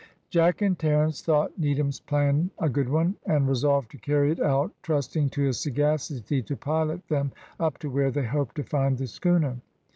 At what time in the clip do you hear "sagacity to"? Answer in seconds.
5.59-6.55